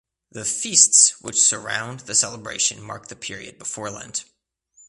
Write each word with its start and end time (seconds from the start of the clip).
The 0.31 0.45
feasts 0.45 1.21
which 1.21 1.39
surround 1.39 1.99
the 1.99 2.15
celebration 2.15 2.81
mark 2.81 3.09
the 3.09 3.15
period 3.15 3.59
before 3.59 3.91
Lent. 3.91 4.25